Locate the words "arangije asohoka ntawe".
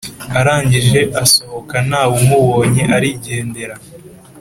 0.39-2.13